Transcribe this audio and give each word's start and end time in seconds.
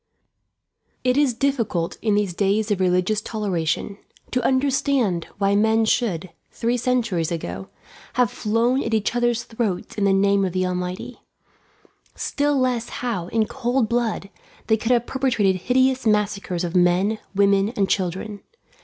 It 1.03 1.15
is 1.15 1.35
difficult, 1.35 1.99
in 2.01 2.15
these 2.15 2.33
days 2.33 2.71
of 2.71 2.79
religious 2.79 3.21
toleration, 3.21 3.99
to 4.31 4.41
understand 4.43 5.25
why 5.37 5.55
men 5.55 5.85
should, 5.85 6.31
three 6.49 6.75
centuries 6.75 7.31
ago, 7.31 7.69
have 8.13 8.31
flown 8.31 8.81
at 8.81 8.95
each 8.95 9.15
others' 9.15 9.43
throats 9.43 9.95
in 9.99 10.05
the 10.05 10.11
name 10.13 10.43
of 10.43 10.53
the 10.53 10.65
Almighty; 10.65 11.21
still 12.15 12.57
less 12.57 12.89
how, 13.05 13.27
in 13.27 13.45
cold 13.45 13.89
blood, 13.89 14.31
they 14.65 14.75
could 14.75 14.89
have 14.91 15.05
perpetrated 15.05 15.57
hideous 15.67 16.07
massacres 16.07 16.63
of 16.63 16.75
men, 16.75 17.19
women, 17.35 17.69
and 17.75 17.87
children. 17.87 18.41